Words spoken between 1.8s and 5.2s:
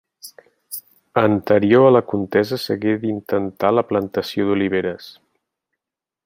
a la contesa, s'hagué d'intentar la plantació d'oliveres.